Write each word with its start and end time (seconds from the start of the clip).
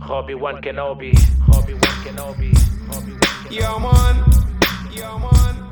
Hobby 0.00 0.34
One 0.34 0.60
Kenobi, 0.60 1.16
Hobby 1.46 1.72
One 1.74 1.82
Kenobi, 2.04 2.52
Hobby 2.88 3.12
One 3.12 3.20
Kenobi. 3.20 3.50
Yeah, 3.50 3.78
man. 3.78 4.24
Yeah, 4.92 5.18
man. 5.18 5.68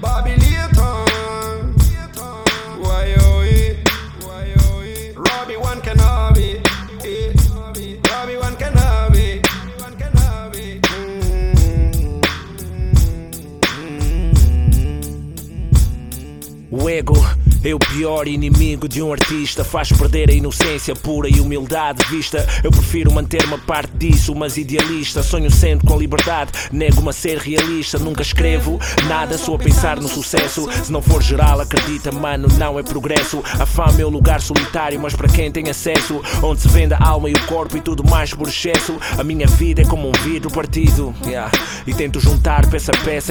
Bobby 0.00 0.34
O 16.74 16.88
ego 16.88 17.14
é 17.62 17.74
o 17.74 17.78
pior 17.78 18.26
inimigo 18.26 18.88
de 18.88 19.02
um 19.02 19.12
artista. 19.12 19.62
Faz 19.62 19.92
perder 19.92 20.30
a 20.30 20.32
inocência 20.32 20.96
pura 20.96 21.28
e 21.28 21.38
humildade 21.38 22.02
vista. 22.08 22.46
Eu 22.64 22.70
prefiro 22.70 23.12
manter-me 23.12 23.58
parte 23.58 23.92
disso, 23.94 24.34
mas 24.34 24.56
idealista. 24.56 25.22
Sonho 25.22 25.50
sempre 25.50 25.86
com 25.86 25.98
liberdade, 25.98 26.50
nego-me 26.72 27.10
a 27.10 27.12
ser 27.12 27.36
realista. 27.36 27.98
Nunca 27.98 28.22
escrevo 28.22 28.80
nada, 29.06 29.36
só 29.36 29.54
a 29.54 29.58
pensar 29.58 30.00
no 30.00 30.08
sucesso. 30.08 30.66
Se 30.82 30.90
não 30.90 31.02
for 31.02 31.22
geral, 31.22 31.60
acredita, 31.60 32.10
mano, 32.10 32.48
não 32.56 32.78
é 32.78 32.82
progresso. 32.82 33.44
A 33.60 33.66
fama 33.66 34.00
é 34.00 34.04
o 34.06 34.08
lugar 34.08 34.40
solitário, 34.40 34.98
mas 34.98 35.14
para 35.14 35.28
quem 35.28 35.52
tem 35.52 35.68
acesso, 35.68 36.22
onde 36.42 36.62
se 36.62 36.68
vende 36.68 36.94
a 36.94 37.06
alma 37.06 37.28
e 37.28 37.34
o 37.34 37.46
corpo 37.48 37.76
e 37.76 37.82
tudo 37.82 38.02
mais 38.02 38.32
por 38.32 38.48
excesso. 38.48 38.96
A 39.18 39.22
minha 39.22 39.46
vida 39.46 39.82
é 39.82 39.84
como 39.84 40.08
um 40.08 40.12
vidro 40.24 40.50
partido, 40.50 41.14
yeah. 41.26 41.52
e 41.86 41.92
tento 41.92 42.18
juntar 42.18 42.66
peça 42.70 42.92
a 42.92 43.04
peça 43.04 43.30